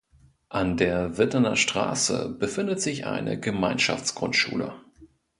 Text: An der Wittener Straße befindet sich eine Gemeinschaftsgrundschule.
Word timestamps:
An 0.49 0.77
der 0.77 1.19
Wittener 1.19 1.55
Straße 1.55 2.29
befindet 2.39 2.81
sich 2.81 3.05
eine 3.05 3.39
Gemeinschaftsgrundschule. 3.39 4.73